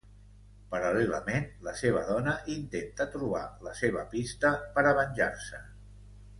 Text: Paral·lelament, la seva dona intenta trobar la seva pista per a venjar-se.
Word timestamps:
Paral·lelament, 0.69 1.45
la 1.67 1.73
seva 1.81 2.01
dona 2.07 2.33
intenta 2.55 3.09
trobar 3.17 3.45
la 3.69 3.77
seva 3.83 4.09
pista 4.17 4.55
per 4.79 4.89
a 4.95 4.99
venjar-se. 5.05 5.65